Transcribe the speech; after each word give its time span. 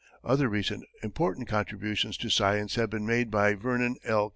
Other 0.23 0.49
recent 0.49 0.83
important 1.03 1.47
contributions 1.47 2.17
to 2.17 2.31
science 2.31 2.73
have 2.73 2.89
been 2.89 3.05
made 3.05 3.29
by 3.29 3.53
Vernon 3.53 3.97
L. 4.03 4.29